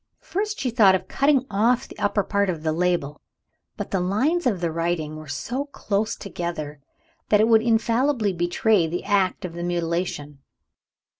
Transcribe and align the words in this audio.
First 0.23 0.59
she 0.59 0.71
thought 0.71 0.95
of 0.95 1.07
cutting 1.07 1.45
off 1.51 1.87
the 1.87 1.99
upper 1.99 2.23
part 2.23 2.49
of 2.49 2.63
the 2.63 2.71
label: 2.71 3.21
but 3.77 3.91
the 3.91 3.99
lines 3.99 4.47
of 4.47 4.59
the 4.59 4.71
writing 4.71 5.15
were 5.15 5.27
so 5.27 5.65
close 5.65 6.15
together, 6.15 6.79
that 7.29 7.37
they 7.37 7.43
would 7.43 7.61
infallibly 7.61 8.33
betray 8.33 8.87
the 8.87 9.03
act 9.03 9.45
of 9.45 9.53
mutilation. 9.53 10.39